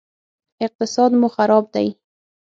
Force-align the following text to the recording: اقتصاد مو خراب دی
اقتصاد 0.65 1.11
مو 1.19 1.27
خراب 1.35 1.65
دی 1.73 1.87